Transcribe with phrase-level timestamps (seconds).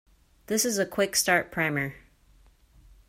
[0.47, 1.93] This is a quick start primer.